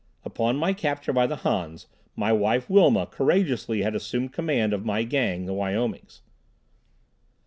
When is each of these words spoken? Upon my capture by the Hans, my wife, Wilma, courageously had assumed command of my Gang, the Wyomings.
Upon 0.25 0.55
my 0.57 0.73
capture 0.73 1.13
by 1.13 1.27
the 1.27 1.35
Hans, 1.35 1.85
my 2.15 2.33
wife, 2.33 2.67
Wilma, 2.67 3.05
courageously 3.05 3.83
had 3.83 3.93
assumed 3.93 4.33
command 4.33 4.73
of 4.73 4.83
my 4.83 5.03
Gang, 5.03 5.45
the 5.45 5.53
Wyomings. 5.53 6.21